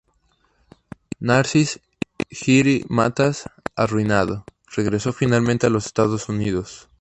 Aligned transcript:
Narcís 1.27 1.77
Hereu 2.39 2.87
Matas, 2.89 3.43
arruinado, 3.75 4.45
regresó 4.75 5.13
finalmente 5.13 5.67
a 5.67 5.69
los 5.69 5.85
Estados 5.85 6.27
Unidos. 6.27 6.89